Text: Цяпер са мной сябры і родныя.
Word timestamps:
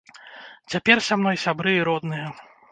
Цяпер 0.73 1.03
са 1.09 1.19
мной 1.21 1.37
сябры 1.45 1.77
і 1.77 1.87
родныя. 1.91 2.27